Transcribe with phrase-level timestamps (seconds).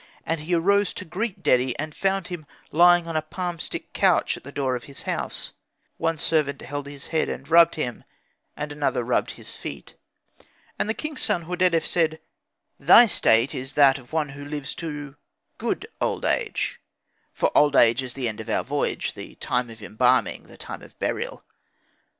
[0.25, 4.43] And he arose to greet Dedi, and found him lying on a palmstick couch at
[4.43, 5.53] the door of his house;
[5.97, 8.03] one servant held his head and rubbed him,
[8.57, 9.93] and another rubbed his feet.
[10.79, 12.19] And the king's son Hordedef said,
[12.79, 15.17] "Thy state is that of one who lives to
[15.59, 16.79] good old age;
[17.31, 20.81] for old age is the end of our voyage, the time of embalming, the time
[20.81, 21.43] of burial.